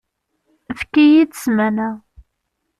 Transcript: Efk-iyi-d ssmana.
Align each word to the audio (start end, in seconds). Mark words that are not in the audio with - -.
Efk-iyi-d 0.71 1.31
ssmana. 1.35 1.89